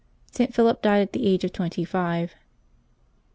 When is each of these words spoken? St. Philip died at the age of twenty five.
St. 0.31 0.51
Philip 0.51 0.81
died 0.81 1.01
at 1.03 1.13
the 1.13 1.27
age 1.27 1.43
of 1.43 1.53
twenty 1.53 1.85
five. 1.85 2.33